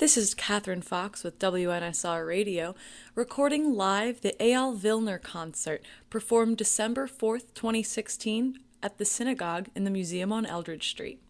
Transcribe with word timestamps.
This 0.00 0.16
is 0.16 0.32
Catherine 0.32 0.80
Fox 0.80 1.22
with 1.22 1.38
WNSR 1.38 2.26
Radio, 2.26 2.74
recording 3.14 3.74
live 3.74 4.22
the 4.22 4.34
Eyal 4.40 4.74
Vilner 4.74 5.18
concert 5.18 5.84
performed 6.08 6.56
December 6.56 7.06
4th, 7.06 7.52
2016, 7.52 8.58
at 8.82 8.96
the 8.96 9.04
Synagogue 9.04 9.68
in 9.74 9.84
the 9.84 9.90
Museum 9.90 10.32
on 10.32 10.46
Eldridge 10.46 10.88
Street. 10.88 11.20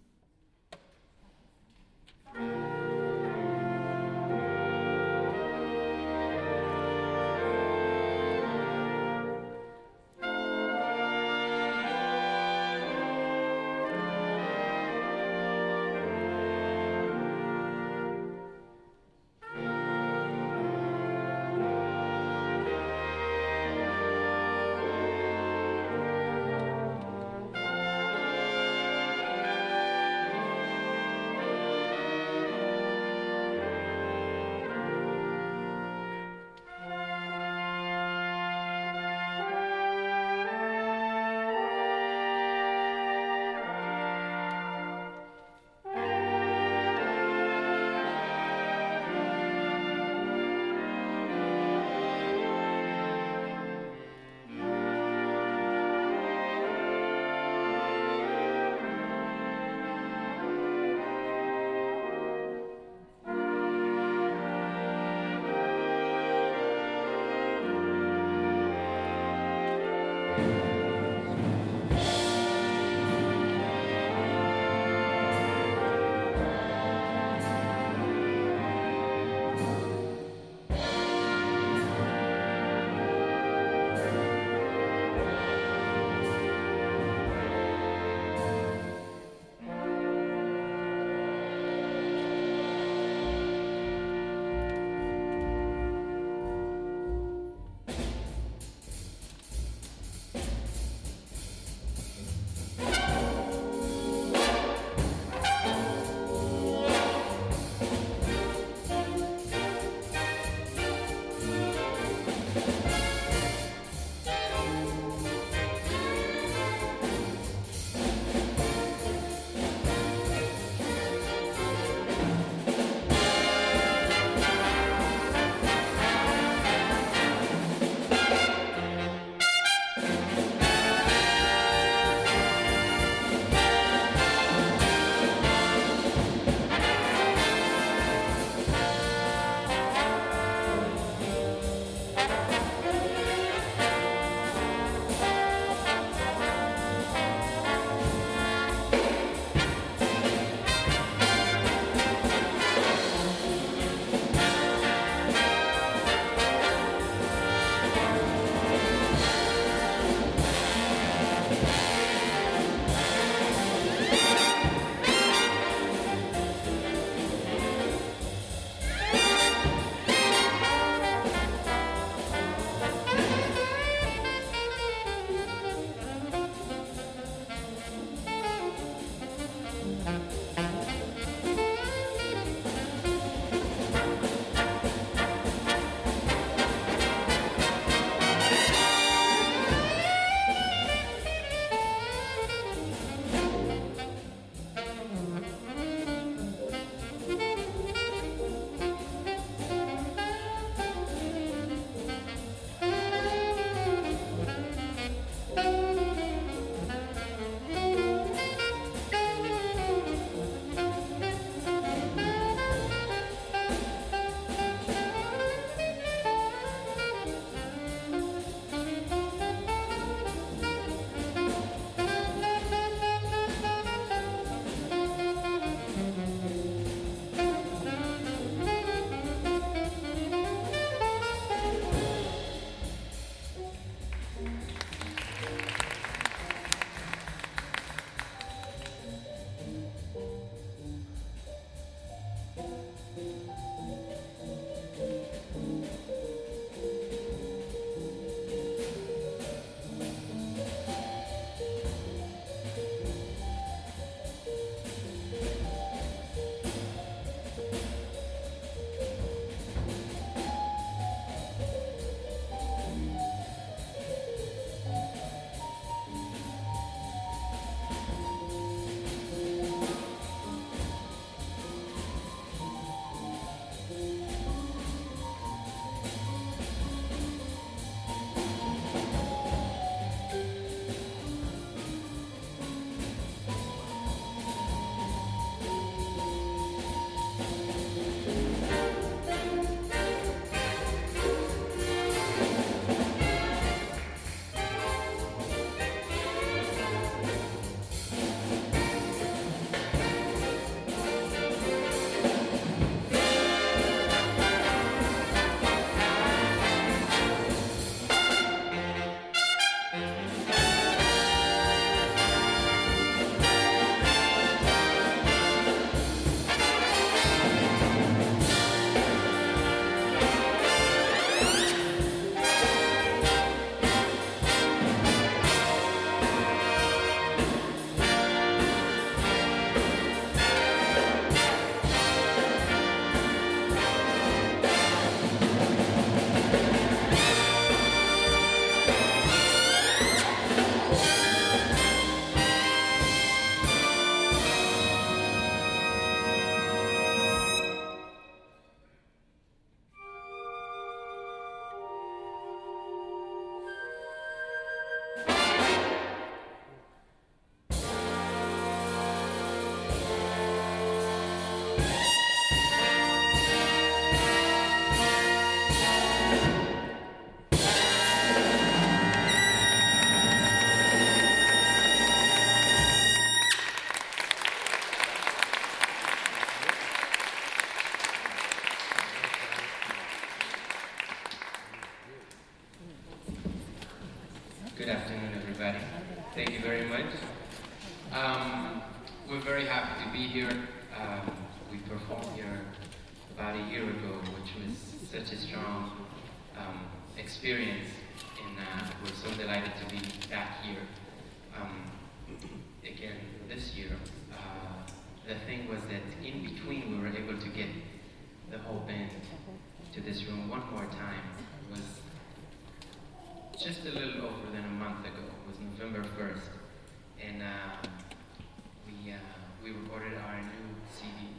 Recorded 419.93 420.19
our 420.19 420.39
new 420.39 420.71
CD, 420.95 421.35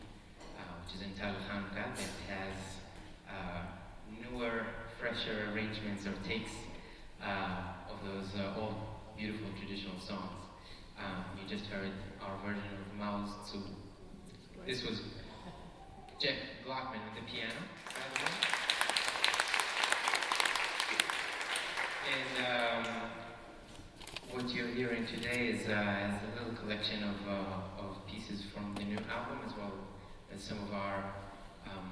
uh, 0.59 0.83
which 0.83 0.95
is 0.95 1.01
entitled 1.07 1.41
Hanukkah, 1.49 1.95
that 1.95 2.11
has 2.27 2.57
uh, 3.29 3.63
newer, 4.11 4.65
fresher 4.99 5.53
arrangements 5.53 6.05
or 6.05 6.11
takes 6.27 6.51
uh, 7.23 7.61
of 7.89 8.03
those 8.03 8.27
old, 8.57 8.75
beautiful 9.17 9.47
traditional 9.57 9.97
songs. 10.01 10.43
Um, 10.99 11.23
you 11.39 11.47
just 11.47 11.69
heard 11.71 11.91
our 12.21 12.37
version 12.45 12.75
of 12.75 12.99
Maoz 12.99 13.29
Tzur. 13.47 13.63
This 14.67 14.83
was 14.83 14.99
Jeff 16.19 16.35
Glockman 16.67 16.99
with 17.07 17.23
the 17.23 17.31
piano, 17.31 17.55
by 17.87 18.03
the 18.13 18.19
way. 18.19 18.31
And 22.11 22.85
um, 22.85 23.11
what 24.33 24.49
you're 24.55 24.67
hearing 24.67 25.05
today 25.05 25.47
is, 25.47 25.67
uh, 25.67 26.07
is 26.07 26.15
a 26.23 26.39
little 26.39 26.55
collection 26.55 27.03
of, 27.03 27.15
uh, 27.27 27.83
of 27.83 27.97
pieces 28.07 28.43
from 28.53 28.73
the 28.75 28.83
new 28.83 28.97
album 29.11 29.39
as 29.45 29.51
well 29.57 29.73
as 30.33 30.41
some 30.41 30.57
of 30.59 30.73
our 30.73 31.03
um, 31.67 31.91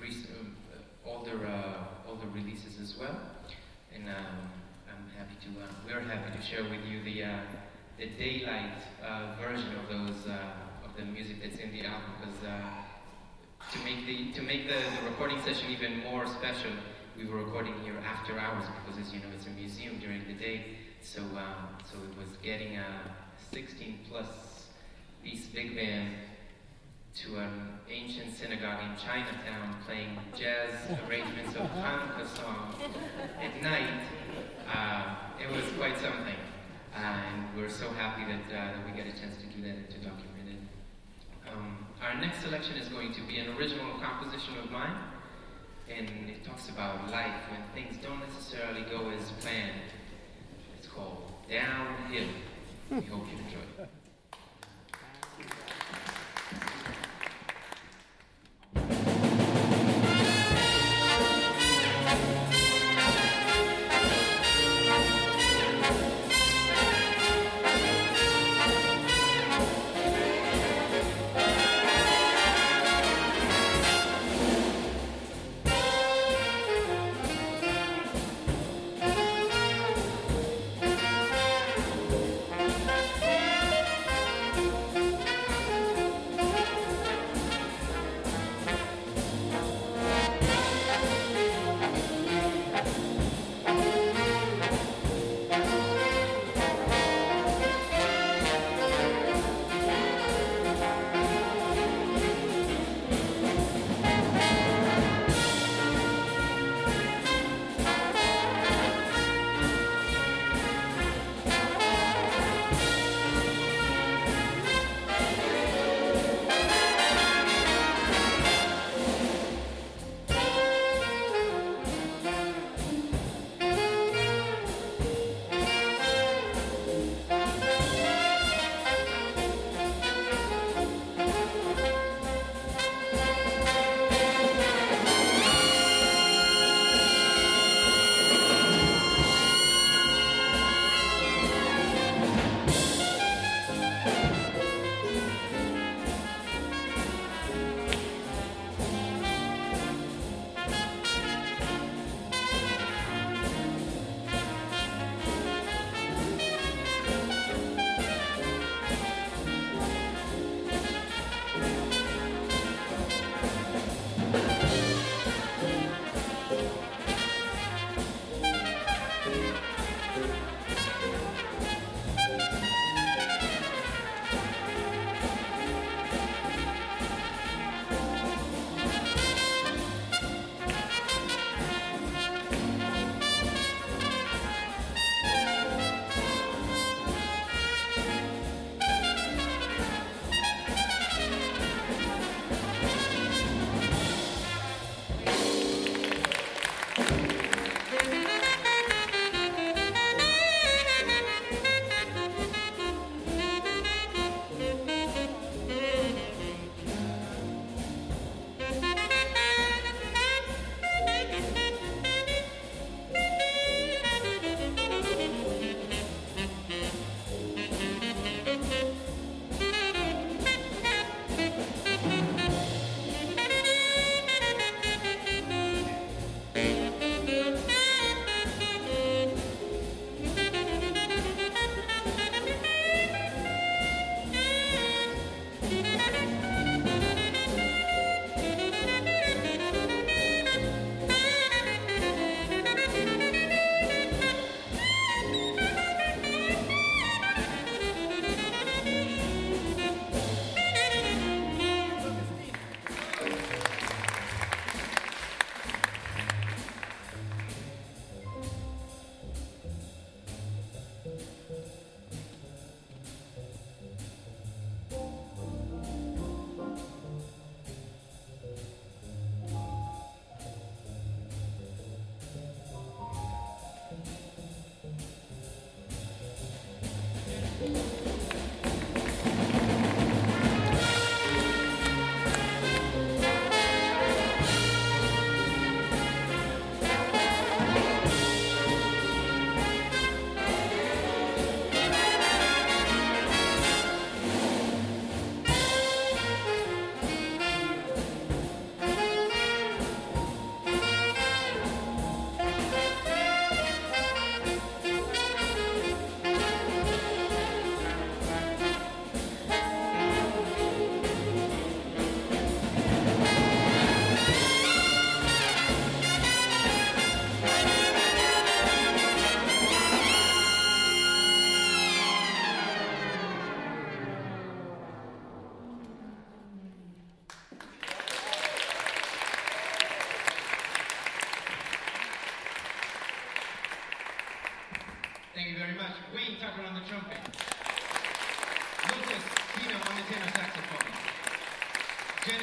recent, 0.00 0.54
uh, 0.70 1.08
older, 1.08 1.44
uh, 1.44 2.08
older 2.08 2.26
releases 2.32 2.80
as 2.80 2.96
well. 2.96 3.18
And 3.92 4.08
um, 4.08 4.46
I'm 4.86 5.10
happy 5.18 5.34
to, 5.42 5.60
uh, 5.60 5.66
we're 5.84 6.06
happy 6.06 6.38
to 6.38 6.42
share 6.44 6.62
with 6.62 6.86
you 6.86 7.02
the, 7.02 7.24
uh, 7.24 7.38
the 7.98 8.06
daylight 8.06 8.78
version 9.40 9.74
of 9.74 9.88
those, 9.90 10.30
of 10.84 10.96
the 10.96 11.04
music 11.04 11.42
that's 11.42 11.58
in 11.58 11.72
the 11.72 11.84
album 11.84 12.12
because 12.20 12.38
to 13.72 13.78
make 13.84 14.06
the 14.06 14.32
to 14.32 14.42
make 14.42 14.66
the, 14.66 14.74
the 14.74 15.10
recording 15.10 15.38
session 15.42 15.70
even 15.70 16.00
more 16.00 16.26
special, 16.26 16.70
we 17.16 17.26
were 17.26 17.44
recording 17.44 17.74
here 17.82 17.94
after 18.06 18.38
hours 18.38 18.64
because, 18.82 19.00
as 19.00 19.12
you 19.12 19.20
know, 19.20 19.26
it's 19.34 19.46
a 19.46 19.50
museum 19.50 19.98
during 19.98 20.26
the 20.26 20.32
day. 20.32 20.64
So 21.02 21.22
um, 21.22 21.76
so 21.84 21.96
it 21.98 22.18
was 22.18 22.36
getting 22.42 22.76
a 22.76 22.86
16 23.52 24.00
plus 24.08 24.26
piece 25.24 25.46
big 25.46 25.74
band 25.74 26.14
to 27.16 27.36
an 27.38 27.78
ancient 27.90 28.36
synagogue 28.36 28.80
in 28.84 28.96
Chinatown 28.96 29.76
playing 29.84 30.16
jazz 30.36 30.72
arrangements 31.06 31.56
of 31.56 31.66
Hanukkah 31.82 32.26
songs 32.36 32.74
at 33.40 33.62
night. 33.62 34.02
Uh, 34.72 35.16
it 35.42 35.50
was 35.50 35.64
quite 35.76 35.98
something. 35.98 36.38
Uh, 36.94 36.98
and 36.98 37.56
we're 37.56 37.68
so 37.68 37.88
happy 37.90 38.24
that, 38.24 38.46
uh, 38.50 38.72
that 38.76 38.84
we 38.86 38.92
get 38.92 39.06
a 39.06 39.18
chance 39.18 39.36
to 39.40 39.46
do 39.46 39.62
that 39.62 39.76
and 39.76 39.90
to 39.90 39.98
document 39.98 40.48
it. 40.48 41.50
Um, 41.50 41.86
our 42.02 42.20
next 42.20 42.42
selection 42.42 42.76
is 42.76 42.88
going 42.88 43.12
to 43.14 43.22
be 43.22 43.38
an 43.38 43.56
original 43.56 43.98
composition 43.98 44.58
of 44.58 44.70
mine, 44.70 44.96
and 45.88 46.08
it 46.30 46.44
talks 46.44 46.68
about 46.68 47.10
life 47.10 47.34
when 47.50 47.62
things 47.74 47.96
don't 48.02 48.20
necessarily 48.20 48.82
go 48.82 49.10
as 49.10 49.30
planned. 49.40 49.90
Downhill. 51.50 52.28
We 52.90 53.00
hope 53.06 53.26
you 53.26 53.38
enjoy 53.38 53.90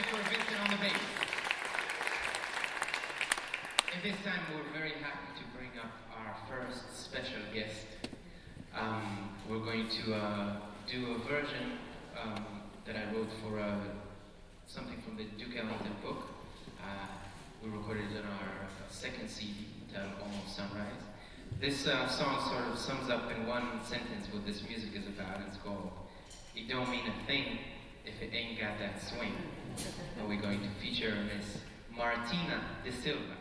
Vincent 0.08 0.62
on 0.64 0.70
the 0.72 0.78
bass. 0.78 0.94
And 3.94 4.04
this 4.04 4.16
time 4.24 4.40
we're 4.56 4.80
very 4.80 4.94
happy 5.04 5.36
to 5.36 5.44
bring 5.52 5.72
up 5.84 5.92
our 6.16 6.34
first 6.48 6.96
special 6.96 7.42
guest. 7.54 7.88
Um, 8.74 9.36
we're 9.50 9.60
going 9.60 9.90
to 9.90 10.16
uh, 10.16 10.56
do 10.90 11.12
a 11.12 11.18
version 11.28 11.80
um, 12.24 12.46
that 12.86 12.96
I 12.96 13.14
wrote 13.14 13.28
for 13.44 13.60
uh, 13.60 13.76
something 14.66 14.96
from 15.02 15.18
the 15.18 15.26
Duke 15.38 15.58
Ellington 15.58 15.96
book. 16.02 16.24
Uh, 16.82 17.08
we 17.62 17.70
recorded 17.70 18.06
it 18.16 18.24
on 18.24 18.32
our 18.32 18.70
second 18.90 19.30
CD 19.30 19.68
titled 19.94 20.14
Almost 20.24 20.56
Sunrise. 20.56 21.04
This 21.60 21.86
uh, 21.86 22.08
song 22.08 22.50
sort 22.50 22.64
of 22.72 22.80
sums 22.80 23.10
up 23.10 23.30
in 23.36 23.46
one 23.46 23.84
sentence 23.84 24.28
what 24.32 24.46
this 24.46 24.64
music 24.70 24.92
is 24.96 25.06
about. 25.08 25.42
It's 25.50 25.58
called 25.58 25.92
It 26.56 26.70
Don't 26.70 26.90
Mean 26.90 27.04
a 27.08 27.28
Thing 27.28 27.60
If 28.06 28.22
It 28.22 28.34
Ain't 28.34 28.58
Got 28.58 28.80
That 28.80 29.02
Swing. 29.04 29.34
And 30.20 30.28
we're 30.28 30.42
going 30.42 30.62
to 30.62 30.70
feature 30.82 31.14
Miss 31.26 31.60
Martina 31.96 32.62
DaSilva. 32.86 33.37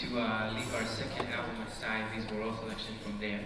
To 0.00 0.20
uh, 0.20 0.52
leave 0.54 0.74
our 0.74 0.86
second 0.86 1.26
album 1.28 1.62
aside. 1.66 2.04
These 2.14 2.30
were 2.30 2.42
all 2.42 2.56
selections 2.56 3.02
from 3.02 3.18
there. 3.20 3.40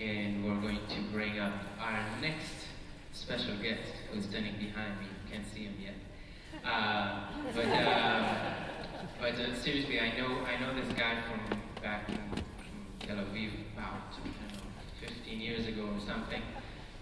And 0.00 0.44
we're 0.44 0.60
going 0.60 0.80
to 0.88 1.00
bring 1.12 1.38
up 1.38 1.52
our 1.78 2.04
next 2.20 2.66
special 3.12 3.56
guest 3.62 3.92
who's 4.10 4.24
standing 4.24 4.54
behind 4.58 4.98
me. 5.00 5.06
Can't 5.30 5.44
see 5.52 5.64
him 5.64 5.74
yet. 5.80 5.94
Uh, 6.64 7.28
but 7.54 7.66
uh, 7.66 8.54
but 9.20 9.34
uh, 9.34 9.54
seriously, 9.54 10.00
I 10.00 10.16
know 10.16 10.44
I 10.44 10.58
know 10.60 10.74
this 10.74 10.92
guy 10.96 11.22
from 11.28 11.58
back 11.82 12.08
in 12.08 12.16
from 12.16 13.06
Tel 13.06 13.16
Aviv 13.16 13.50
about 13.74 14.12
know, 14.24 15.06
15 15.06 15.40
years 15.40 15.66
ago 15.66 15.82
or 15.82 16.00
something. 16.06 16.42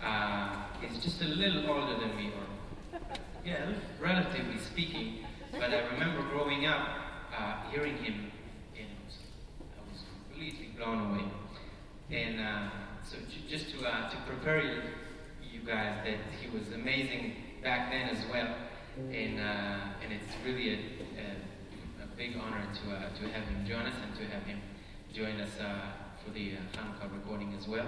Uh, 0.03 0.64
he's 0.81 1.03
just 1.03 1.20
a 1.22 1.26
little 1.26 1.70
older 1.70 1.98
than 1.98 2.16
me, 2.16 2.31
or 2.31 3.00
yeah, 3.44 3.72
relatively 4.00 4.59
speaking. 4.59 5.24
But 5.53 5.70
I 5.70 5.87
remember 5.92 6.22
growing 6.31 6.66
up, 6.66 6.88
uh, 7.37 7.70
hearing 7.70 7.96
him, 7.96 8.31
and 8.79 8.87
I 8.87 9.90
was 9.90 10.03
completely 10.29 10.70
blown 10.81 11.12
away. 11.12 11.25
And 12.11 12.40
uh, 12.40 12.71
so 13.05 13.19
just 13.49 13.71
to, 13.73 13.87
uh, 13.87 14.09
to 14.09 14.16
prepare 14.27 14.62
you, 14.62 14.81
you 15.53 15.61
guys 15.61 16.01
that 16.05 16.19
he 16.40 16.49
was 16.49 16.73
amazing 16.73 17.35
back 17.62 17.90
then 17.90 18.09
as 18.09 18.25
well. 18.33 18.49
And, 18.97 19.38
uh, 19.38 20.03
and 20.03 20.12
it's 20.12 20.33
really 20.45 20.73
a, 20.73 20.79
a, 21.21 22.05
a 22.05 22.07
big 22.16 22.37
honor 22.37 22.64
to, 22.64 22.93
uh, 22.93 23.11
to 23.11 23.29
have 23.29 23.45
him 23.45 23.66
join 23.69 23.83
us 23.83 23.95
and 24.03 24.16
to 24.16 24.25
have 24.35 24.43
him 24.45 24.59
join 25.12 25.38
us 25.40 25.51
uh, 25.61 25.93
for 26.25 26.31
the 26.33 26.53
uh, 26.53 26.79
Hanukkah 26.79 27.12
recording 27.12 27.55
as 27.59 27.69
well. 27.69 27.87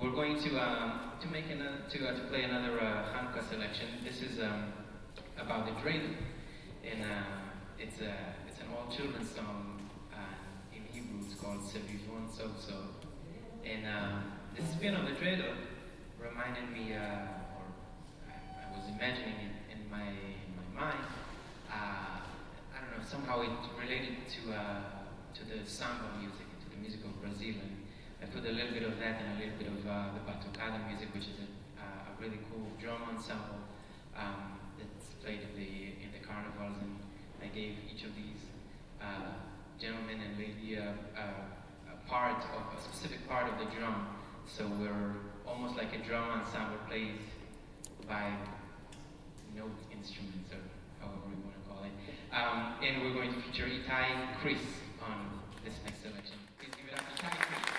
We're 0.00 0.12
going 0.12 0.38
to, 0.42 0.58
um, 0.60 1.00
to, 1.22 1.28
make 1.28 1.50
another, 1.50 1.78
to, 1.88 1.98
to 1.98 2.28
play 2.28 2.42
another 2.42 2.76
Hanukkah 3.16 3.48
selection. 3.48 3.86
This 4.04 4.20
is 4.20 4.40
um, 4.40 4.74
about 5.40 5.64
the 5.66 5.80
dream. 5.80 6.18
And 6.84 7.02
it's, 7.78 8.00
a, 8.00 8.14
it's 8.46 8.60
an 8.60 8.66
all 8.76 8.94
children's 8.94 9.30
song 9.30 9.76
called 11.46 11.62
Sov 11.62 12.58
Sov. 12.58 12.90
And 13.64 13.86
uh, 13.86 14.18
the 14.56 14.62
spin 14.66 14.94
of 14.94 15.06
the 15.06 15.14
dreidel 15.14 15.54
reminded 16.18 16.70
me, 16.74 16.94
uh, 16.94 17.54
or 17.54 17.66
I, 18.26 18.34
I 18.34 18.66
was 18.74 18.90
imagining 18.90 19.38
it 19.46 19.54
in 19.70 19.90
my, 19.90 20.10
in 20.10 20.50
my 20.58 20.66
mind. 20.74 21.06
Uh, 21.70 22.18
I 22.74 22.76
don't 22.82 22.98
know, 22.98 23.04
somehow 23.06 23.42
it 23.42 23.54
related 23.78 24.26
to, 24.26 24.40
uh, 24.54 24.82
to 25.34 25.42
the 25.46 25.62
samba 25.62 26.18
music, 26.18 26.46
to 26.62 26.66
the 26.70 26.80
music 26.82 27.00
of 27.04 27.14
Brazil. 27.22 27.62
And 27.62 27.74
I 28.22 28.26
put 28.26 28.42
a 28.42 28.52
little 28.52 28.74
bit 28.74 28.82
of 28.82 28.98
that 28.98 29.22
and 29.22 29.38
a 29.38 29.46
little 29.46 29.58
bit 29.58 29.70
of 29.70 29.78
uh, 29.86 30.18
the 30.18 30.22
batucada 30.26 30.82
music, 30.90 31.14
which 31.14 31.30
is 31.30 31.38
a, 31.46 31.48
uh, 31.78 32.10
a 32.10 32.12
really 32.18 32.42
cool 32.50 32.66
drum 32.82 33.06
ensemble 33.14 33.62
um, 34.18 34.58
that's 34.78 35.14
played 35.22 35.46
in 35.46 35.52
the, 35.54 35.70
in 36.02 36.10
the 36.10 36.22
carnivals. 36.26 36.78
And 36.82 36.98
I 37.38 37.54
gave 37.54 37.78
each 37.86 38.02
of 38.02 38.14
these 38.18 38.42
gentlemen 39.80 40.20
and 40.20 40.38
lady 40.38 40.78
uh, 40.78 40.92
a 41.20 42.08
part 42.08 42.42
of 42.54 42.78
a 42.78 42.80
specific 42.80 43.26
part 43.28 43.52
of 43.52 43.58
the 43.58 43.74
drum. 43.76 44.08
So 44.46 44.66
we're 44.78 45.14
almost 45.46 45.76
like 45.76 45.92
a 45.94 45.98
drum 46.06 46.40
ensemble 46.40 46.78
played 46.88 47.18
by 48.08 48.32
note 49.54 49.76
instruments 49.92 50.50
or 50.52 50.62
however 51.00 51.28
you 51.28 51.42
want 51.44 51.56
to 51.56 51.68
call 51.68 51.84
it. 51.84 51.92
Um, 52.32 52.74
and 52.82 53.02
we're 53.02 53.14
going 53.14 53.34
to 53.34 53.40
feature 53.42 53.66
Itai 53.66 54.38
Kriss 54.42 54.64
on 55.02 55.40
this 55.64 55.74
next 55.84 56.02
selection. 56.02 56.36
Please 56.58 56.70
give 56.76 56.92
it 56.92 56.98
up 56.98 57.04
Itai 57.16 57.30
Kriss. 57.30 57.75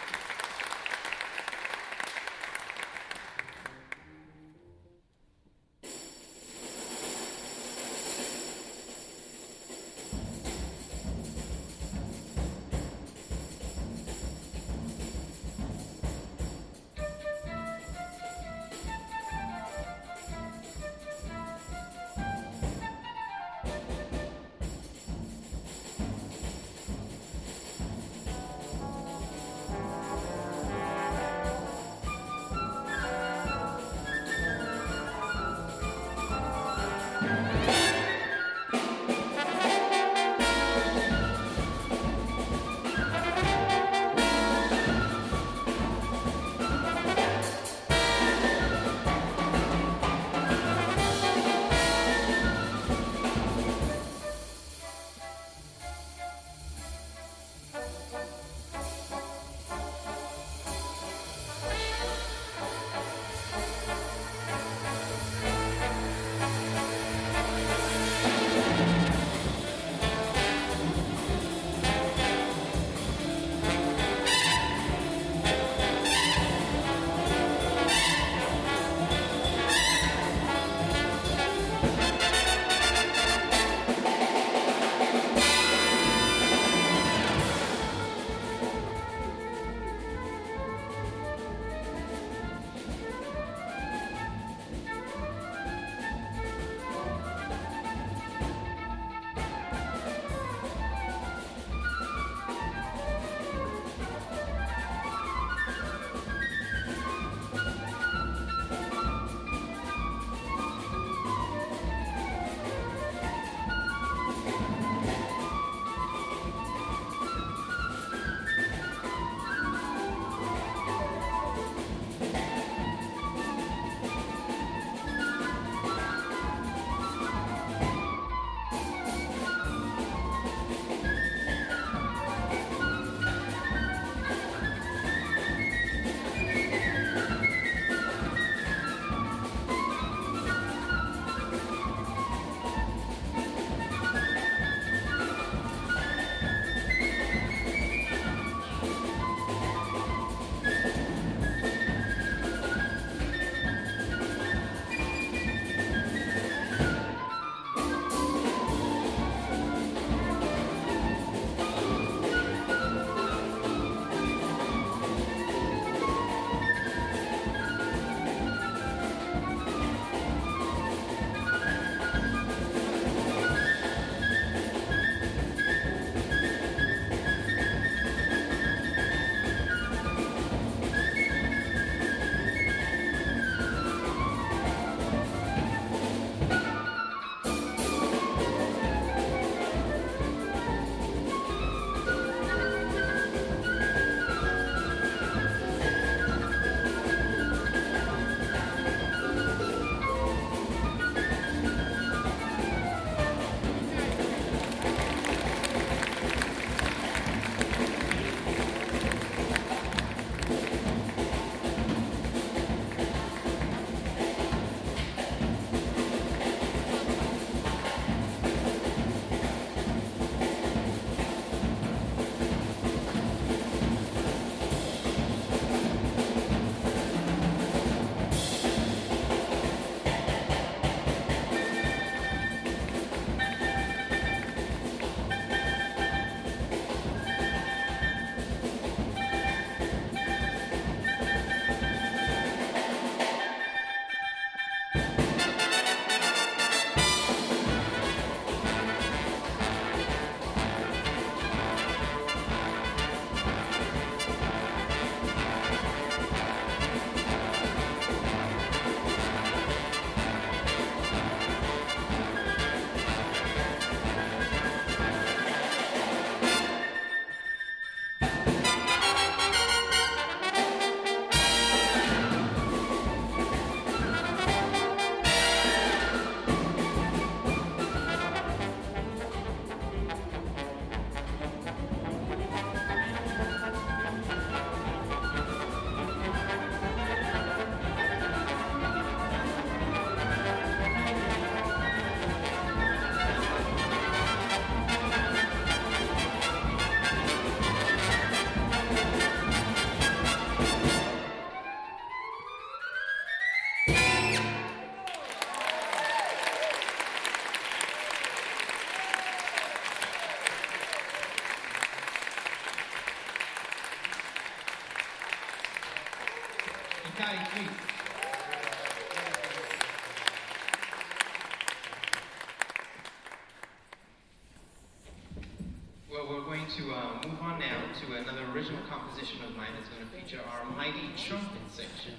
Going 326.47 326.65
to 326.65 326.93
uh, 326.93 327.19
move 327.27 327.41
on 327.41 327.59
now 327.59 327.75
to 327.99 328.15
another 328.15 328.49
original 328.55 328.79
composition 328.87 329.43
of 329.43 329.53
mine 329.57 329.67
that's 329.75 329.89
going 329.89 329.99
to 329.99 330.15
feature 330.15 330.39
our 330.47 330.63
mighty 330.77 331.11
trumpet 331.17 331.59
section. 331.75 332.13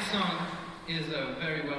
song 0.00 0.46
is 0.86 1.08
a 1.08 1.36
very 1.40 1.68
well 1.68 1.77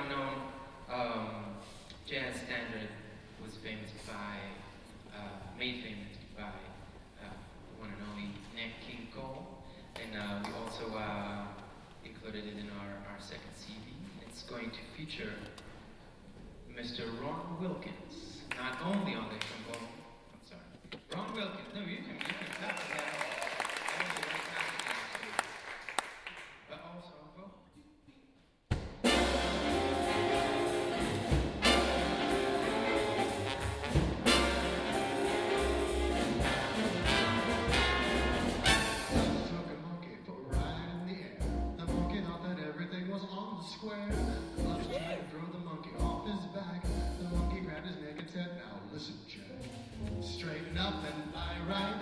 Straighten 50.21 50.77
up 50.77 50.95
and 51.03 51.33
lie 51.33 51.57
right. 51.67 52.01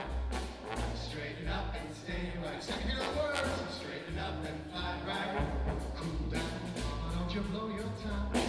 Straighten 0.95 1.47
up 1.47 1.73
and 1.79 1.95
stay 1.95 2.31
right. 2.43 2.63
Second 2.63 2.89
hear 2.89 2.99
the 2.99 3.19
words. 3.19 3.39
Straighten 3.79 4.19
up 4.19 4.35
and 4.45 4.71
fly 4.71 4.95
right. 5.07 5.47
Cool 5.95 6.29
down, 6.31 6.43
mama, 6.75 7.15
don't 7.15 7.35
you 7.35 7.41
blow 7.41 7.67
your 7.69 7.91
time. 8.03 8.46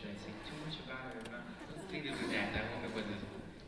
Should 0.00 0.16
I 0.16 0.20
say 0.24 0.32
too 0.48 0.56
much 0.64 0.80
about 0.80 1.12
it 1.12 1.20
or 1.20 1.28
not? 1.28 1.44
Let's 1.68 1.84
leave 1.92 2.08
it 2.08 2.16
with 2.16 2.32
that. 2.32 2.56
That 2.56 2.72
one 2.72 2.88
was 2.96 3.04
a 3.04 3.20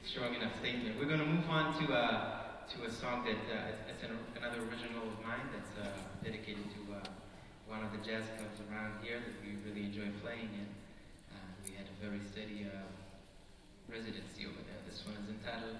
strong 0.09 0.33
enough 0.33 0.57
statement. 0.65 0.97
We're 0.97 1.13
going 1.13 1.21
to 1.21 1.29
move 1.29 1.45
on 1.45 1.77
to, 1.77 1.93
uh, 1.93 2.65
to 2.73 2.89
a 2.89 2.91
song 2.91 3.29
that 3.29 3.37
uh, 3.53 3.69
it's, 3.69 3.85
it's 3.85 4.03
an, 4.09 4.17
another 4.41 4.65
original 4.65 5.13
of 5.13 5.21
mine 5.21 5.45
that's 5.53 5.77
uh, 5.77 5.93
dedicated 6.25 6.65
to 6.73 6.81
uh, 6.89 7.05
one 7.69 7.85
of 7.85 7.93
the 7.93 8.01
jazz 8.01 8.25
clubs 8.41 8.57
around 8.65 8.97
here 9.05 9.21
that 9.21 9.37
we 9.45 9.61
really 9.61 9.93
enjoy 9.93 10.09
playing 10.25 10.49
in. 10.57 10.69
Uh, 11.37 11.53
we 11.69 11.77
had 11.77 11.85
a 11.85 11.97
very 12.01 12.25
steady 12.25 12.65
uh, 12.65 12.81
residency 13.93 14.49
over 14.49 14.65
there. 14.65 14.81
This 14.89 15.05
one 15.05 15.21
is 15.21 15.29
entitled 15.29 15.77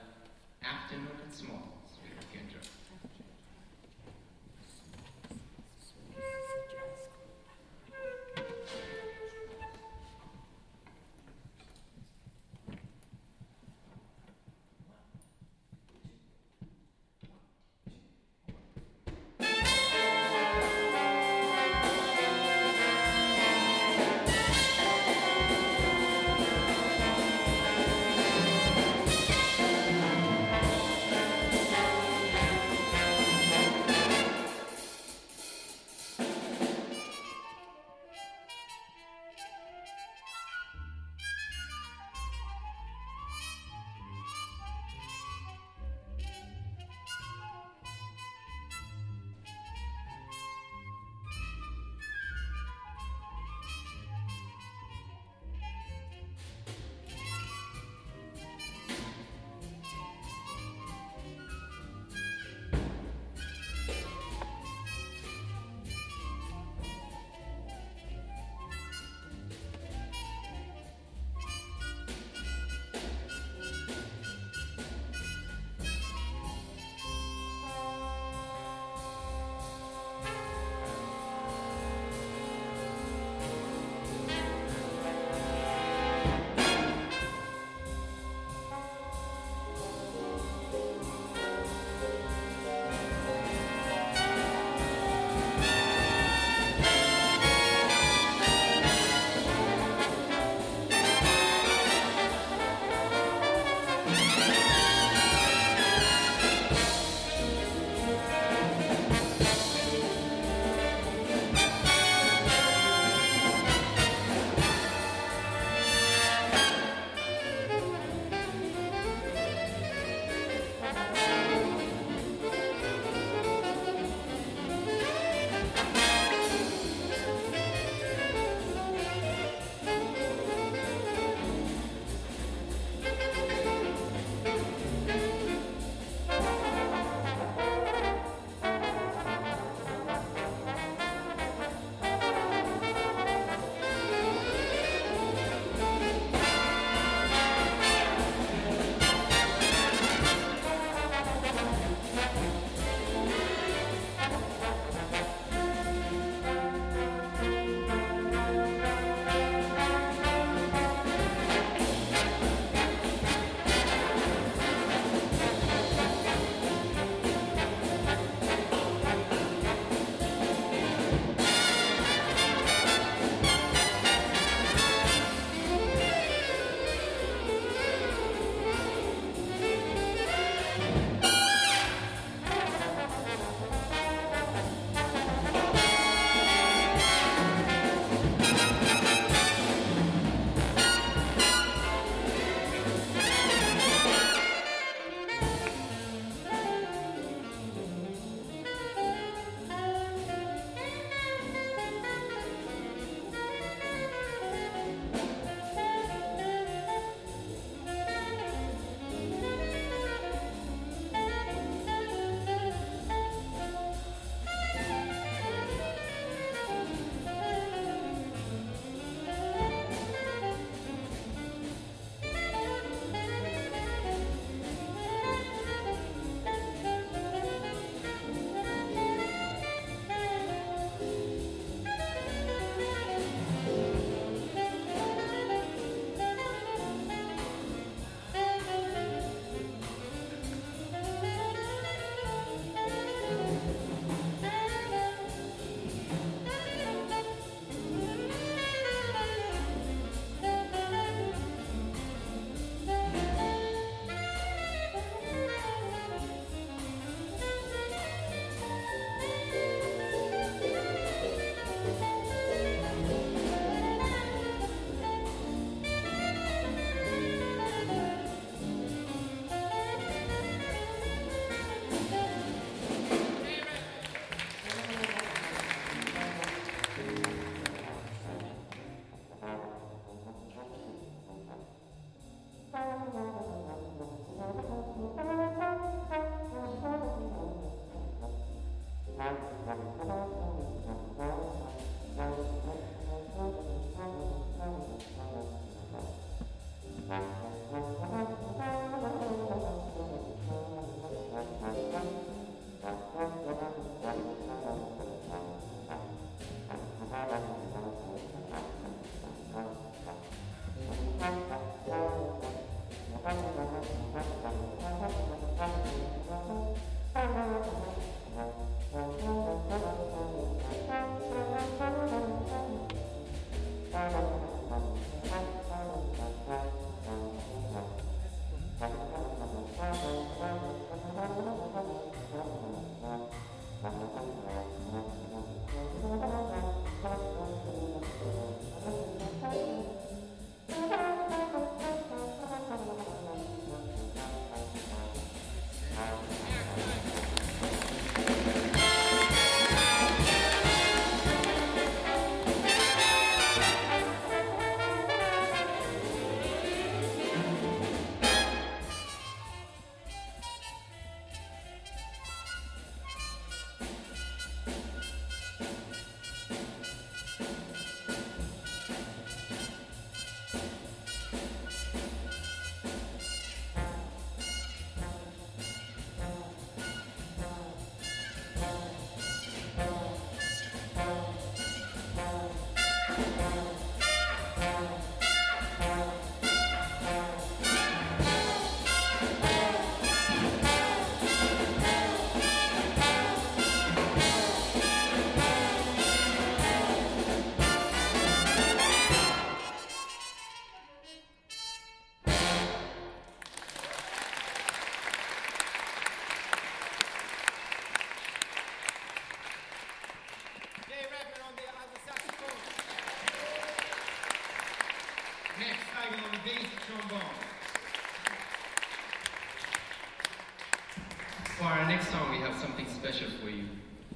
next 421.93 422.09
song, 422.09 422.31
we 422.31 422.39
have 422.39 422.59
something 422.59 422.87
special 422.89 423.29
for 423.43 423.51
you. 423.51 423.69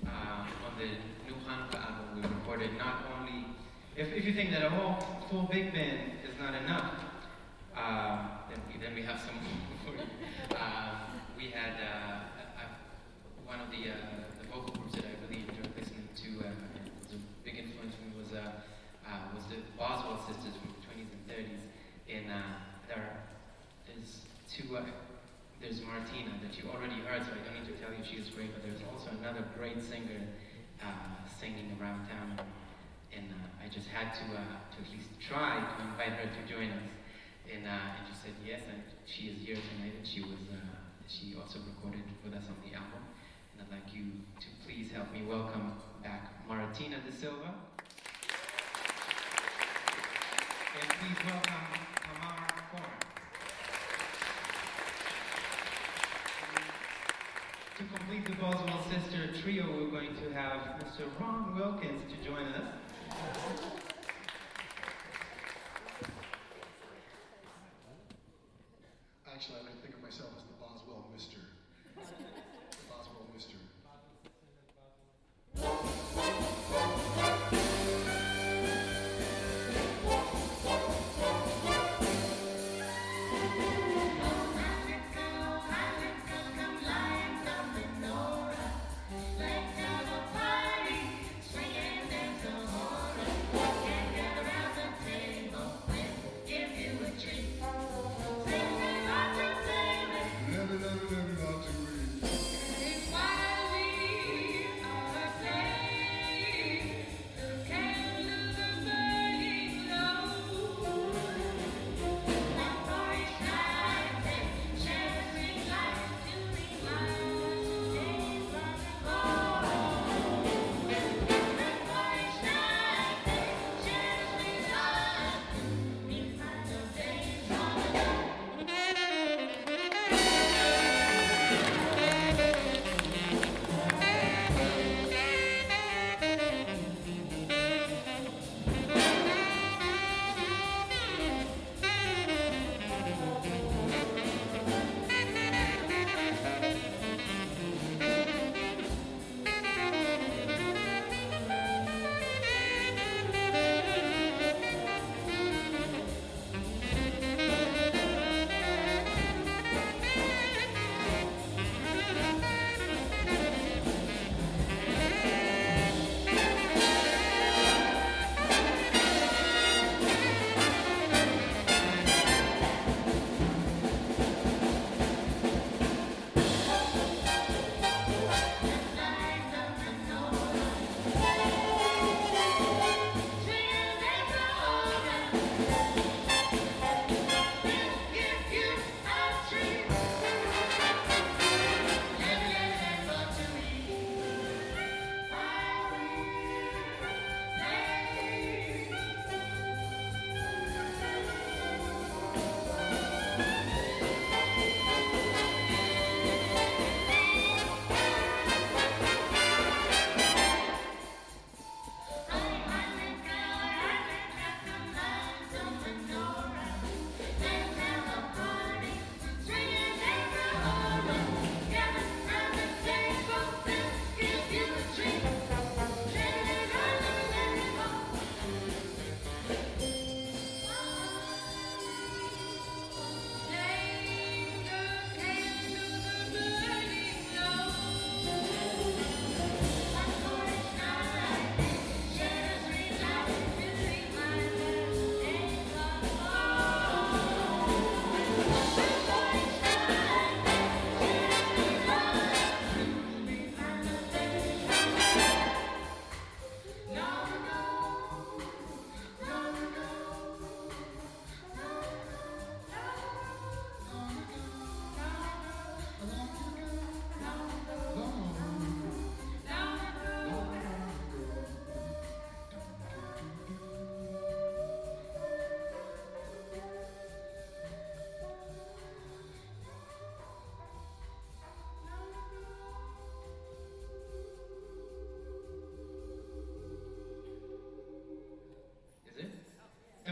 Uh, 0.06 0.48
on 0.64 0.72
the 0.80 0.96
new 1.28 1.36
Hanukkah 1.44 1.76
album, 1.76 2.16
we 2.16 2.22
recorded 2.22 2.72
not 2.78 3.04
only, 3.12 3.44
if, 3.94 4.08
if 4.16 4.24
you 4.24 4.32
think 4.32 4.50
that 4.50 4.62
a 4.62 4.70
whole 4.70 4.96
full 5.28 5.42
big 5.52 5.74
band 5.74 6.16
is 6.24 6.32
not 6.40 6.54
enough, 6.54 6.94
uh, 7.76 8.48
then, 8.48 8.60
we, 8.66 8.80
then 8.80 8.94
we 8.94 9.02
have 9.02 9.20
some 9.20 9.36
for 9.84 9.92
you. 9.92 10.08
Uh, 10.56 11.04
we 11.36 11.52
had 11.52 11.76
uh, 11.76 12.64
uh, 12.64 12.72
one 13.44 13.60
of 13.60 13.68
the, 13.68 13.92
uh, 13.92 14.24
the 14.40 14.48
vocal 14.48 14.72
groups 14.72 14.94
that 14.94 15.04
I 15.04 15.12
really 15.28 15.44
enjoyed 15.44 15.68
listening 15.76 16.08
to, 16.16 16.48
uh, 16.48 16.56
was 17.04 17.12
a 17.12 17.20
big 17.44 17.60
influence 17.60 17.92
for 17.92 18.08
me 18.08 18.16
was, 18.16 18.32
uh, 18.32 18.56
uh, 19.04 19.36
was 19.36 19.44
the 19.52 19.60
Boswell 19.76 20.24
sisters 20.24 20.56
from 20.56 20.72
the 20.72 20.80
20s 20.80 21.12
and 21.12 21.22
30s. 21.28 21.64
And 22.08 22.32
uh, 22.32 22.56
there, 22.88 23.20
there's 23.84 24.24
two, 24.48 24.64
uh, 24.78 24.80
there's 25.60 25.80
Martina 25.80 26.30
that 26.42 26.52
you 26.58 26.68
already 26.68 27.00
heard, 27.08 27.24
so 27.24 27.32
I 27.32 27.40
don't 27.40 27.56
need 27.58 27.68
to 27.72 27.76
tell 27.80 27.90
you 27.90 28.04
she 28.04 28.20
is 28.20 28.28
great, 28.30 28.52
but 28.52 28.62
there's 28.62 28.82
also 28.92 29.10
another 29.18 29.44
great 29.56 29.75
singer 29.86 30.26
uh, 30.82 31.22
singing 31.38 31.78
around 31.78 32.08
town. 32.10 32.42
And 33.14 33.30
uh, 33.30 33.64
I 33.64 33.68
just 33.70 33.88
had 33.88 34.12
to, 34.18 34.24
uh, 34.34 34.58
to 34.74 34.76
at 34.82 34.90
least 34.90 35.08
try 35.22 35.62
to 35.62 35.76
invite 35.86 36.18
her 36.18 36.26
to 36.26 36.42
join 36.50 36.70
us. 36.74 36.90
And, 37.46 37.64
uh, 37.64 37.70
and 37.70 38.02
she 38.10 38.14
said 38.18 38.34
yes, 38.42 38.60
and 38.66 38.82
she 39.06 39.30
is 39.30 39.46
here 39.46 39.54
tonight, 39.54 39.94
and 39.96 40.06
she 40.06 40.20
was, 40.20 40.42
uh, 40.50 40.58
she 41.06 41.34
also 41.38 41.60
recorded 41.62 42.02
with 42.24 42.34
us 42.34 42.44
on 42.50 42.58
the 42.66 42.74
album. 42.76 43.06
And 43.54 43.62
I'd 43.62 43.70
like 43.70 43.94
you 43.94 44.10
to 44.42 44.48
please 44.66 44.90
help 44.90 45.12
me 45.12 45.22
welcome 45.22 45.72
back 46.02 46.46
Martina 46.48 46.96
DaSilva. 47.06 47.54
And 50.76 50.90
please 50.98 51.18
welcome 51.24 51.95
To 57.76 57.84
complete 57.84 58.24
the 58.24 58.34
Boswell 58.36 58.86
sister 58.88 59.38
trio, 59.42 59.66
we're 59.66 59.90
going 59.90 60.16
to 60.16 60.32
have 60.32 60.80
Mr. 60.80 61.04
Ron 61.20 61.54
Wilkins 61.54 62.10
to 62.10 62.16
join 62.26 62.46
us. 62.46 62.72
Actually, 69.30 69.56
I 69.60 69.76
think 69.82 69.94
of 69.94 70.02
myself 70.02 70.30
as 70.38 70.45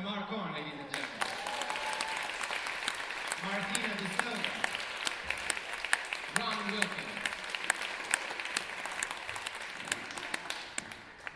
Mark 0.05 0.29
Marcon, 0.29 0.53
ladies 0.53 0.73
and 0.79 0.91
gentlemen. 0.93 1.25
Martina 3.41 3.89
De 3.97 4.09
Silva. 4.21 4.53
Ron 6.39 6.73
Wilkins. 6.73 7.15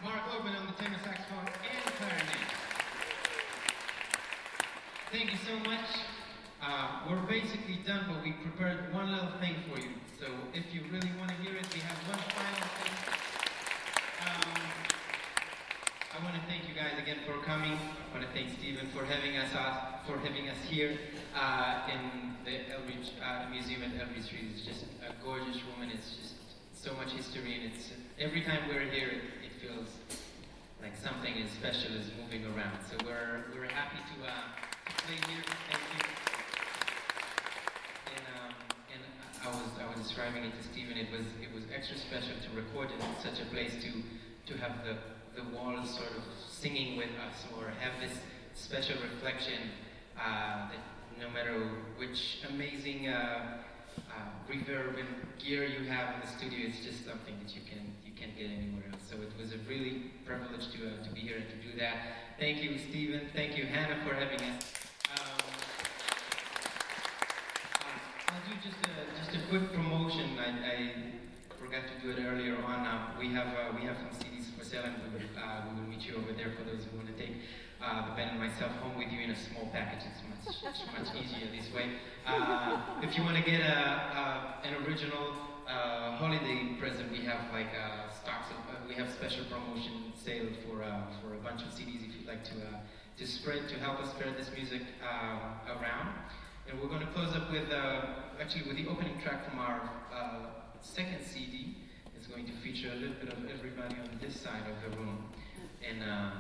Mark 0.04 0.20
Lopeman 0.28 0.60
on 0.60 0.66
the 0.66 0.72
tenor 0.82 1.00
saxophone 1.02 1.48
and 1.48 1.94
clarinet. 1.96 2.44
Thank 5.12 5.32
you 5.32 5.38
so 5.48 5.58
much. 5.60 5.88
Uh, 6.62 7.08
we're 7.08 7.24
basically 7.26 7.80
done, 7.86 8.04
but 8.12 8.22
we 8.22 8.32
prepared 8.32 8.92
one 8.92 9.10
little 9.10 9.32
thing 9.40 9.64
for 9.72 9.80
you. 9.80 9.96
So 10.20 10.26
if 10.52 10.74
you 10.74 10.82
really 10.92 11.10
want 11.18 11.30
to 11.30 11.36
hear 11.36 11.56
it, 11.56 11.66
we 11.72 11.80
have 11.80 11.96
one 12.06 12.20
final 12.36 12.68
thing. 12.76 12.92
Um, 14.28 14.60
I 16.20 16.22
want 16.22 16.34
to 16.34 16.42
thank 16.46 16.68
you 16.68 16.74
guys 16.74 17.00
again 17.00 17.20
for 17.24 17.42
coming. 17.46 17.78
Stephen 18.56 18.88
for 18.94 19.04
having 19.04 19.36
us 19.36 19.54
out, 19.54 20.06
for 20.06 20.18
having 20.18 20.48
us 20.48 20.56
here 20.68 20.96
uh, 21.36 21.88
in 21.92 22.32
the 22.44 22.72
Eldridge 22.72 23.12
uh, 23.20 23.50
Museum 23.50 23.82
at 23.82 24.00
Eldridge 24.00 24.24
Street. 24.24 24.48
It's 24.54 24.64
just 24.64 24.84
a 25.04 25.12
gorgeous 25.22 25.60
room, 25.68 25.82
and 25.82 25.92
it's 25.92 26.16
just 26.16 26.34
so 26.72 26.94
much 26.94 27.12
history. 27.12 27.60
And 27.60 27.72
it's 27.72 27.90
every 28.18 28.42
time 28.42 28.68
we're 28.68 28.88
here, 28.88 29.08
it, 29.08 29.24
it 29.44 29.52
feels 29.60 29.88
like 30.80 30.96
something 30.96 31.34
as 31.42 31.50
special 31.50 31.92
is 31.96 32.08
moving 32.16 32.46
around. 32.56 32.78
So 32.88 32.96
we're 33.04 33.44
we're 33.52 33.68
happy 33.68 34.00
to, 34.00 34.16
uh, 34.24 34.32
to 34.32 34.92
play 35.04 35.18
here. 35.28 35.44
Thank 35.44 35.84
you. 35.92 36.04
And, 38.16 38.24
um, 38.38 38.52
and 38.94 39.02
I 39.44 39.48
was 39.52 39.70
I 39.76 39.86
was 39.92 40.00
describing 40.06 40.44
it 40.44 40.56
to 40.56 40.62
Stephen. 40.64 40.96
It 40.96 41.12
was 41.12 41.26
it 41.42 41.52
was 41.52 41.64
extra 41.74 41.98
special 41.98 42.38
to 42.40 42.48
record 42.56 42.88
in 42.94 43.00
such 43.20 43.44
a 43.44 43.46
place 43.52 43.76
to 43.82 43.90
to 44.48 44.52
have 44.62 44.84
the 44.84 44.96
the 45.36 45.44
walls 45.54 45.94
sort 45.94 46.10
of 46.16 46.24
singing 46.50 46.96
with 46.96 47.10
us 47.22 47.46
or 47.56 47.70
have 47.78 47.92
this 48.00 48.18
special 48.58 48.96
reflection 49.02 49.70
uh, 50.18 50.68
that 50.68 50.82
no 51.20 51.30
matter 51.30 51.54
which 51.96 52.38
amazing 52.48 53.08
uh, 53.08 53.58
uh, 53.96 54.52
reverb 54.52 54.98
and 54.98 55.08
gear 55.38 55.64
you 55.64 55.88
have 55.88 56.14
in 56.14 56.20
the 56.20 56.26
studio, 56.26 56.66
it's 56.68 56.84
just 56.84 57.06
something 57.06 57.34
that 57.42 57.54
you 57.54 57.62
can 57.68 57.94
you 58.04 58.12
can't 58.18 58.36
get 58.36 58.50
anywhere 58.50 58.84
else. 58.92 59.02
So 59.08 59.16
it 59.22 59.30
was 59.40 59.52
a 59.52 59.58
really 59.68 60.10
privilege 60.26 60.66
to 60.74 60.88
uh, 60.90 61.04
to 61.04 61.10
be 61.10 61.20
here 61.20 61.36
and 61.36 61.48
to 61.48 61.70
do 61.70 61.78
that. 61.78 61.96
Thank 62.38 62.62
you, 62.62 62.78
Stephen. 62.78 63.28
Thank 63.34 63.56
you, 63.56 63.64
Hannah, 63.64 63.98
for 64.06 64.14
having 64.14 64.40
us. 64.40 64.62
Um, 65.14 65.38
uh, 67.80 68.30
I'll 68.30 68.42
do 68.46 68.54
just 68.62 68.78
a, 68.86 69.24
just 69.24 69.36
a 69.36 69.48
quick 69.48 69.72
promotion. 69.72 70.38
I, 70.38 70.50
I 70.66 70.92
forgot 71.58 71.82
to 71.90 71.96
do 71.98 72.14
it 72.14 72.22
earlier 72.22 72.56
on. 72.62 72.86
Uh, 72.86 73.18
we 73.18 73.34
have 73.34 73.48
uh, 73.48 73.74
we 73.74 73.82
have 73.82 73.98
some 73.98 74.14
CDs 74.14 74.46
for 74.56 74.64
sale, 74.64 74.86
and 74.86 74.94
we 75.02 75.18
will, 75.18 75.26
uh, 75.34 75.66
we 75.66 75.80
will 75.80 75.88
meet 75.90 76.06
you 76.06 76.14
over 76.14 76.32
there 76.32 76.54
for 76.54 76.62
those 76.62 76.86
who 76.86 76.96
want 76.96 77.10
to 77.10 77.18
take 77.18 77.34
uh, 77.82 78.14
band 78.14 78.38
and 78.38 78.40
myself 78.40 78.70
home 78.78 78.96
with 78.96 79.10
you 79.10 79.20
in 79.20 79.30
a 79.30 79.38
small 79.50 79.66
package. 79.74 80.06
It's 80.06 80.22
much 80.22 80.54
it's 80.54 80.86
much 80.94 81.10
easier 81.18 81.50
this 81.50 81.66
way. 81.74 81.98
Uh, 82.26 83.02
if 83.02 83.18
you 83.18 83.26
want 83.26 83.36
to 83.36 83.42
get 83.42 83.60
a, 83.60 84.62
an 84.62 84.86
original 84.86 85.34
uh, 85.66 86.16
holiday 86.16 86.78
present, 86.78 87.10
we 87.10 87.26
have 87.26 87.50
like 87.52 87.74
uh, 87.74 88.06
stocks. 88.14 88.54
Of, 88.54 88.86
we 88.88 88.94
have 88.94 89.10
special 89.10 89.44
promotion 89.50 90.14
sale 90.14 90.48
for 90.62 90.78
for 91.18 91.34
a 91.34 91.42
bunch 91.42 91.62
of 91.66 91.74
CDs 91.74 92.06
if 92.06 92.14
you'd 92.14 92.30
like 92.30 92.44
to 92.54 92.58
to 93.18 93.26
spread 93.26 93.66
to 93.68 93.74
help 93.82 93.98
us 93.98 94.10
spread 94.14 94.38
this 94.38 94.50
music 94.54 94.82
uh, 95.02 95.74
around. 95.74 96.14
And 96.70 96.78
we're 96.78 96.88
going 96.88 97.02
to 97.02 97.12
close 97.12 97.34
up 97.34 97.50
with 97.50 97.66
actually 98.38 98.68
with 98.70 98.76
the 98.76 98.86
opening 98.86 99.18
track 99.20 99.48
from 99.48 99.58
our 99.58 99.82
second 100.82 101.22
CD. 101.24 101.76
is 102.20 102.26
going 102.26 102.46
to 102.46 102.52
feature 102.52 102.90
a 102.92 102.96
little 102.96 103.14
bit 103.14 103.32
of 103.32 103.38
everybody 103.50 103.96
on 103.96 104.18
this 104.20 104.40
side 104.40 104.62
of 104.68 104.90
the 104.90 104.96
room, 104.98 105.24
and 105.88 106.02
uh, 106.02 106.30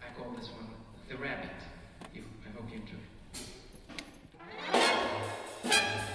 I 0.00 0.18
call 0.18 0.30
this 0.32 0.48
one 0.50 0.66
the 1.08 1.16
Rabbit. 1.16 1.50
I 2.02 2.50
hope 2.54 2.70
you 2.70 2.80
enjoy. 5.62 6.06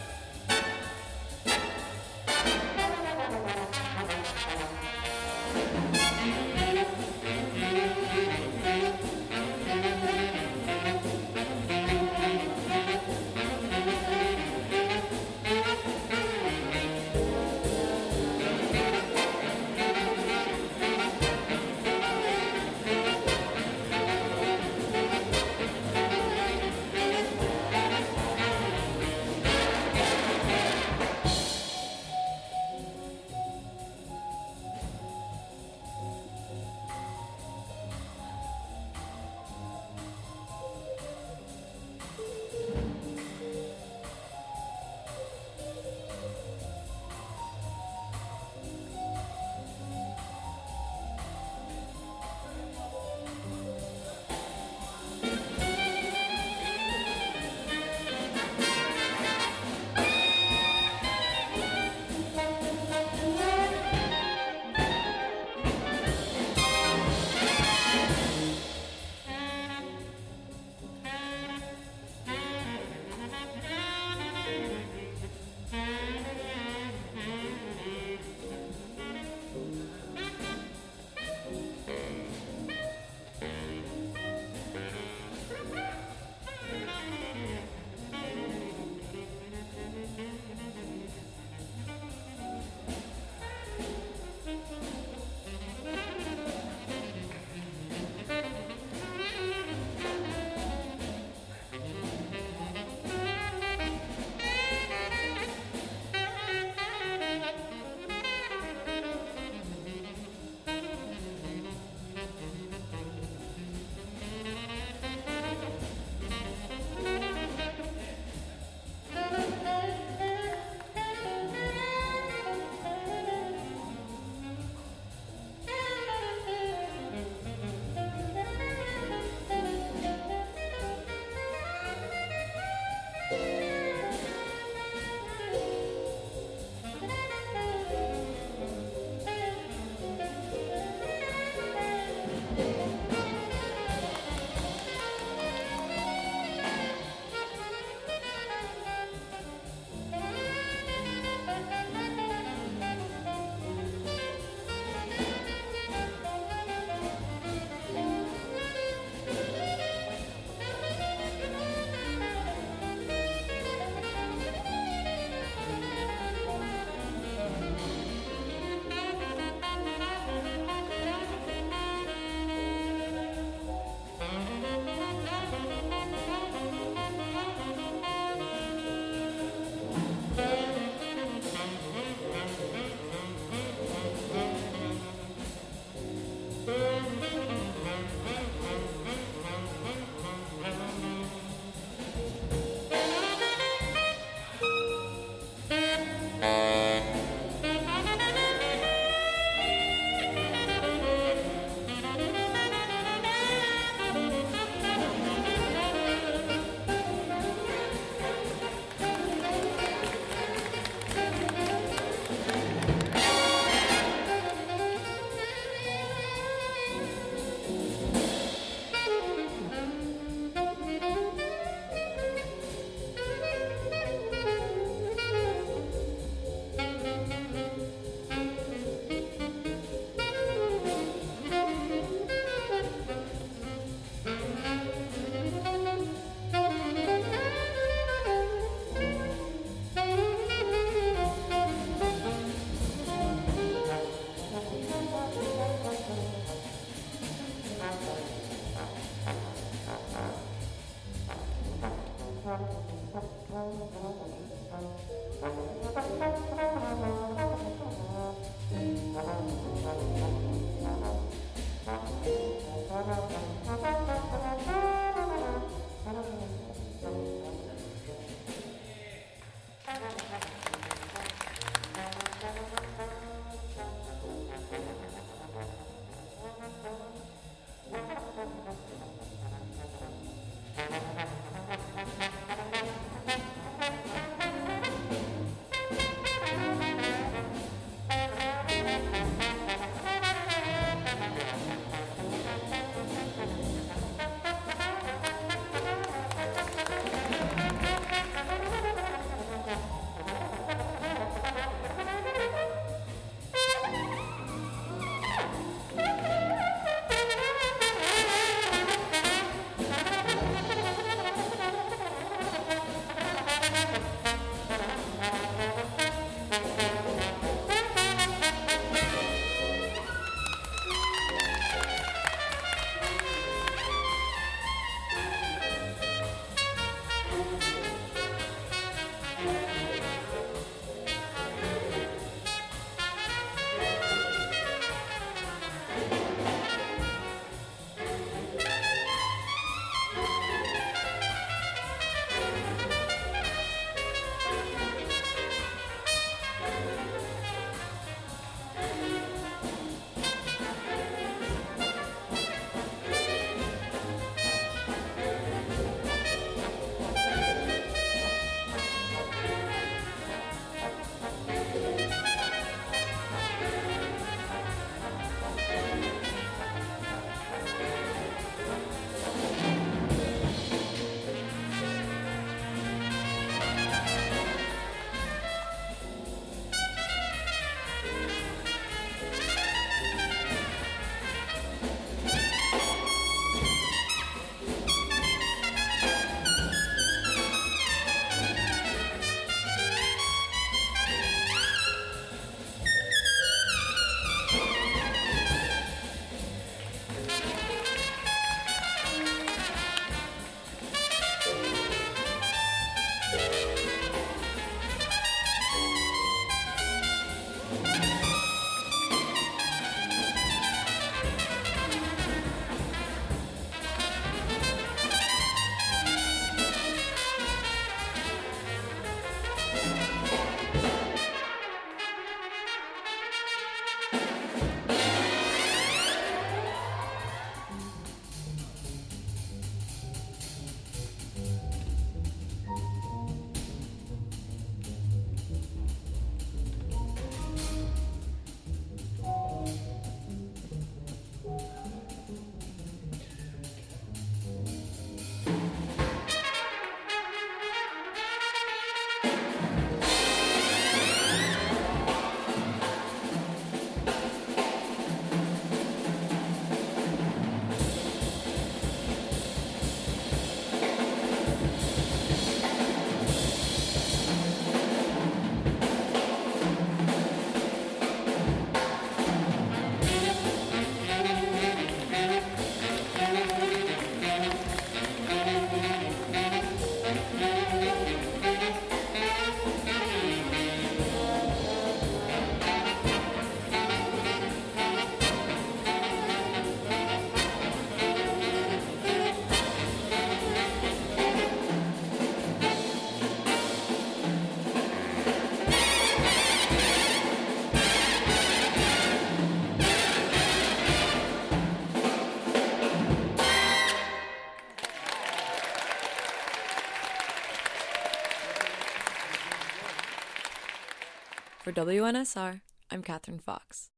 For 511.65 511.71
WNSR, 511.71 512.61
I'm 512.91 513.01
Katherine 513.01 513.39
Fox. 513.39 513.89